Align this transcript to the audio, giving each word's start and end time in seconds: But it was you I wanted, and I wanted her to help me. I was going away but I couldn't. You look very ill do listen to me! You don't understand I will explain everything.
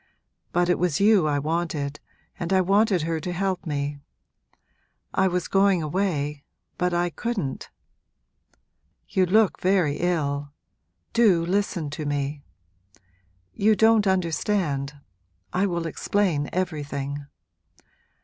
But 0.51 0.67
it 0.67 0.79
was 0.79 0.99
you 0.99 1.27
I 1.27 1.37
wanted, 1.37 1.99
and 2.39 2.51
I 2.51 2.59
wanted 2.59 3.03
her 3.03 3.19
to 3.19 3.31
help 3.31 3.67
me. 3.67 3.99
I 5.13 5.27
was 5.27 5.47
going 5.47 5.83
away 5.83 6.41
but 6.79 6.91
I 6.91 7.11
couldn't. 7.11 7.69
You 9.07 9.27
look 9.27 9.61
very 9.61 9.97
ill 9.97 10.53
do 11.13 11.45
listen 11.45 11.91
to 11.91 12.07
me! 12.07 12.41
You 13.53 13.75
don't 13.75 14.07
understand 14.07 14.95
I 15.53 15.67
will 15.67 15.85
explain 15.85 16.49
everything. 16.51 17.27